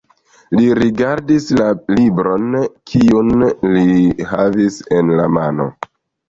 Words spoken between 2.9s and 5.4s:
kiun li havis en la